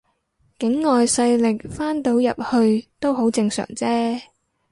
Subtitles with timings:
[0.57, 4.19] 境外勢力翻到入去都好正常啫